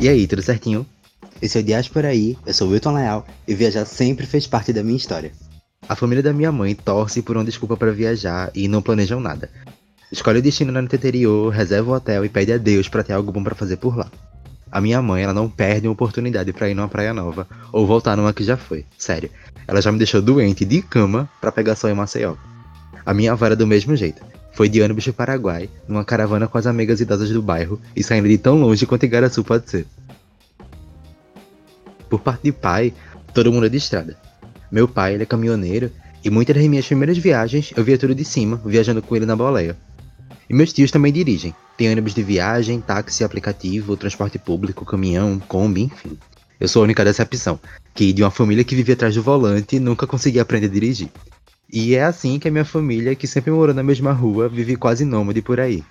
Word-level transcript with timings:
E 0.00 0.08
aí, 0.08 0.28
tudo 0.28 0.40
certinho? 0.42 0.86
Esse 1.42 1.58
é 1.58 1.60
o 1.60 1.64
Diáspora 1.64 2.06
aí, 2.06 2.38
eu 2.46 2.54
sou 2.54 2.68
Wilton 2.68 2.92
Leal 2.92 3.26
e 3.48 3.54
viajar 3.54 3.84
sempre 3.84 4.26
fez 4.26 4.46
parte 4.46 4.72
da 4.72 4.80
minha 4.80 4.96
história. 4.96 5.32
A 5.88 5.96
família 5.96 6.22
da 6.22 6.32
minha 6.32 6.52
mãe 6.52 6.72
torce 6.72 7.20
por 7.20 7.36
uma 7.36 7.44
desculpa 7.44 7.76
para 7.76 7.90
viajar 7.90 8.48
e 8.54 8.68
não 8.68 8.80
planejam 8.80 9.18
nada. 9.18 9.50
Escolhe 10.12 10.38
o 10.38 10.42
destino 10.42 10.70
no 10.70 10.80
interior, 10.80 11.52
reserva 11.52 11.90
o 11.90 11.94
hotel 11.94 12.24
e 12.24 12.28
pede 12.28 12.52
a 12.52 12.58
Deus 12.58 12.88
para 12.88 13.02
ter 13.02 13.12
algo 13.12 13.32
bom 13.32 13.42
para 13.42 13.56
fazer 13.56 13.76
por 13.76 13.96
lá. 13.96 14.08
A 14.70 14.80
minha 14.80 15.02
mãe, 15.02 15.24
ela 15.24 15.34
não 15.34 15.50
perde 15.50 15.88
uma 15.88 15.94
oportunidade 15.94 16.52
para 16.52 16.68
ir 16.68 16.74
numa 16.74 16.88
praia 16.88 17.12
nova 17.12 17.48
ou 17.72 17.84
voltar 17.84 18.16
numa 18.16 18.32
que 18.32 18.44
já 18.44 18.56
foi. 18.56 18.84
Sério. 18.96 19.30
Ela 19.66 19.82
já 19.82 19.90
me 19.90 19.98
deixou 19.98 20.22
doente 20.22 20.64
de 20.64 20.80
cama 20.80 21.28
para 21.40 21.50
pegar 21.50 21.74
sol 21.74 21.90
em 21.90 21.94
Maceió. 21.94 22.36
A 23.04 23.12
minha 23.12 23.32
avó 23.32 23.46
era 23.46 23.56
do 23.56 23.66
mesmo 23.66 23.96
jeito. 23.96 24.22
Foi 24.58 24.68
de 24.68 24.82
ônibus 24.82 25.04
pro 25.04 25.12
Paraguai, 25.12 25.70
numa 25.86 26.04
caravana 26.04 26.48
com 26.48 26.58
as 26.58 26.66
amigas 26.66 27.00
idosas 27.00 27.30
do 27.30 27.40
bairro 27.40 27.80
e 27.94 28.02
saindo 28.02 28.26
de 28.26 28.36
tão 28.36 28.60
longe 28.60 28.86
quanto 28.86 29.04
Igaraçu 29.04 29.44
pode 29.44 29.70
ser. 29.70 29.86
Por 32.10 32.18
parte 32.18 32.42
de 32.42 32.50
pai, 32.50 32.92
todo 33.32 33.52
mundo 33.52 33.66
é 33.66 33.68
de 33.68 33.76
estrada. 33.76 34.18
Meu 34.68 34.88
pai, 34.88 35.14
ele 35.14 35.22
é 35.22 35.26
caminhoneiro 35.26 35.92
e 36.24 36.28
muitas 36.28 36.56
das 36.56 36.66
minhas 36.66 36.84
primeiras 36.84 37.16
viagens 37.16 37.72
eu 37.76 37.84
via 37.84 37.96
tudo 37.96 38.16
de 38.16 38.24
cima, 38.24 38.60
viajando 38.66 39.00
com 39.00 39.14
ele 39.14 39.26
na 39.26 39.36
boleia. 39.36 39.76
E 40.50 40.52
meus 40.52 40.72
tios 40.72 40.90
também 40.90 41.12
dirigem. 41.12 41.54
Tem 41.76 41.88
ônibus 41.92 42.12
de 42.12 42.24
viagem, 42.24 42.80
táxi, 42.80 43.22
aplicativo, 43.22 43.96
transporte 43.96 44.40
público, 44.40 44.84
caminhão, 44.84 45.38
Kombi, 45.38 45.82
enfim. 45.82 46.18
Eu 46.58 46.66
sou 46.66 46.82
a 46.82 46.84
única 46.84 47.04
decepção, 47.04 47.60
que 47.94 48.12
de 48.12 48.24
uma 48.24 48.30
família 48.32 48.64
que 48.64 48.74
vivia 48.74 48.94
atrás 48.94 49.14
do 49.14 49.22
volante 49.22 49.78
nunca 49.78 50.04
consegui 50.04 50.40
aprender 50.40 50.66
a 50.66 50.70
dirigir. 50.70 51.10
E 51.70 51.94
é 51.94 52.02
assim 52.02 52.38
que 52.38 52.48
a 52.48 52.50
minha 52.50 52.64
família, 52.64 53.14
que 53.14 53.26
sempre 53.26 53.50
morou 53.50 53.74
na 53.74 53.82
mesma 53.82 54.10
rua, 54.10 54.48
vive 54.48 54.74
quase 54.74 55.04
nômade 55.04 55.42
por 55.42 55.60
aí. 55.60 55.84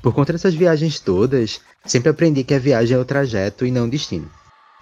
Por 0.00 0.14
conta 0.14 0.32
dessas 0.32 0.54
viagens 0.54 0.98
todas, 0.98 1.60
sempre 1.84 2.08
aprendi 2.08 2.42
que 2.42 2.54
a 2.54 2.58
viagem 2.58 2.96
é 2.96 3.00
o 3.00 3.04
trajeto 3.04 3.66
e 3.66 3.70
não 3.70 3.84
o 3.84 3.90
destino. 3.90 4.30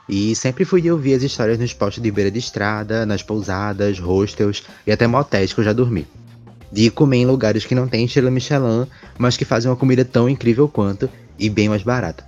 E 0.09 0.37
sempre 0.37 0.65
fui 0.65 0.81
de 0.81 0.93
ouvir 0.93 1.15
as 1.15 1.25
histórias 1.25 1.59
nos 1.59 1.73
postos 1.73 2.01
de 2.01 2.11
beira 2.13 2.31
de 2.31 2.39
estrada, 2.39 3.05
nas 3.05 3.23
pousadas, 3.23 3.99
hostels 3.99 4.63
e 4.87 4.93
até 4.93 5.09
motéis 5.09 5.53
que 5.53 5.59
eu 5.59 5.65
já 5.65 5.73
dormi. 5.73 6.07
De 6.71 6.89
comer 6.91 7.19
em 7.19 7.27
lugares 7.27 7.65
que 7.65 7.75
não 7.75 7.89
têm 7.89 8.05
estrela 8.05 8.31
Michelin, 8.31 8.87
mas 9.19 9.37
que 9.37 9.45
fazem 9.45 9.69
uma 9.69 9.77
comida 9.77 10.05
tão 10.05 10.29
incrível 10.29 10.69
quanto 10.69 11.11
e 11.37 11.51
bem 11.51 11.69
mais 11.69 11.83
barata. 11.83 12.25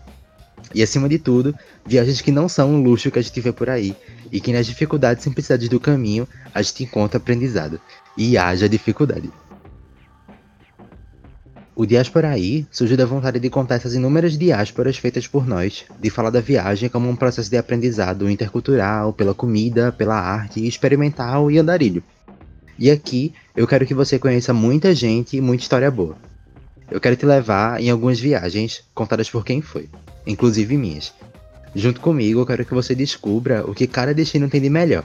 E 0.74 0.82
acima 0.82 1.08
de 1.08 1.18
tudo, 1.18 1.54
viagens 1.86 2.20
que 2.20 2.30
não 2.30 2.48
são 2.48 2.70
um 2.74 2.82
luxo 2.82 3.10
que 3.10 3.18
a 3.18 3.22
gente 3.22 3.40
vê 3.40 3.52
por 3.52 3.70
aí, 3.70 3.96
e 4.30 4.40
que 4.40 4.52
nas 4.52 4.66
dificuldades 4.66 5.22
e 5.22 5.24
simplicidades 5.24 5.68
do 5.68 5.80
caminho 5.80 6.28
a 6.54 6.60
gente 6.60 6.84
encontra 6.84 7.18
aprendizado. 7.18 7.80
E 8.16 8.36
haja 8.36 8.68
dificuldade. 8.68 9.30
O 11.74 11.86
Diáspora 11.86 12.30
aí 12.30 12.66
surgiu 12.72 12.96
da 12.96 13.06
vontade 13.06 13.38
de 13.38 13.48
contar 13.48 13.76
essas 13.76 13.94
inúmeras 13.94 14.36
diásporas 14.36 14.98
feitas 14.98 15.28
por 15.28 15.46
nós, 15.46 15.84
de 16.00 16.10
falar 16.10 16.30
da 16.30 16.40
viagem 16.40 16.88
como 16.88 17.08
um 17.08 17.14
processo 17.14 17.48
de 17.48 17.56
aprendizado 17.56 18.28
intercultural, 18.28 19.12
pela 19.12 19.32
comida, 19.32 19.92
pela 19.92 20.16
arte, 20.16 20.66
experimental 20.66 21.48
e 21.52 21.56
andarilho. 21.56 22.02
E 22.76 22.90
aqui 22.90 23.32
eu 23.54 23.64
quero 23.64 23.86
que 23.86 23.94
você 23.94 24.18
conheça 24.18 24.52
muita 24.52 24.92
gente 24.92 25.36
e 25.36 25.40
muita 25.40 25.62
história 25.62 25.88
boa. 25.88 26.16
Eu 26.90 27.00
quero 27.00 27.14
te 27.14 27.24
levar 27.24 27.80
em 27.80 27.90
algumas 27.90 28.18
viagens 28.18 28.82
contadas 28.92 29.30
por 29.30 29.44
quem 29.44 29.62
foi, 29.62 29.88
inclusive 30.28 30.76
minhas. 30.76 31.12
Junto 31.74 32.00
comigo, 32.00 32.40
eu 32.40 32.46
quero 32.46 32.64
que 32.64 32.74
você 32.74 32.94
descubra 32.94 33.64
o 33.68 33.74
que 33.74 33.86
cada 33.86 34.14
destino 34.14 34.48
tem 34.48 34.60
de 34.60 34.70
melhor. 34.70 35.04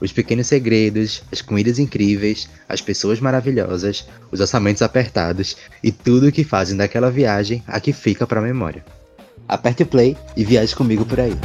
Os 0.00 0.12
pequenos 0.12 0.48
segredos, 0.48 1.22
as 1.30 1.40
comidas 1.40 1.78
incríveis, 1.78 2.48
as 2.68 2.80
pessoas 2.80 3.20
maravilhosas, 3.20 4.06
os 4.32 4.40
orçamentos 4.40 4.82
apertados 4.82 5.56
e 5.82 5.92
tudo 5.92 6.26
o 6.26 6.32
que 6.32 6.42
fazem 6.42 6.76
daquela 6.76 7.10
viagem 7.10 7.62
a 7.68 7.78
que 7.78 7.92
fica 7.92 8.26
para 8.26 8.40
a 8.40 8.42
memória. 8.42 8.84
Aperte 9.46 9.84
o 9.84 9.86
play 9.86 10.16
e 10.36 10.44
viaje 10.44 10.74
comigo 10.74 11.04
por 11.04 11.20
aí. 11.20 11.36